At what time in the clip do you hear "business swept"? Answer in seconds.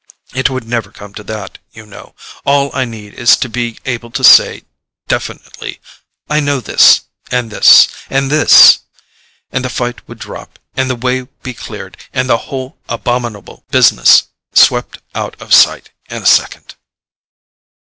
13.69-14.97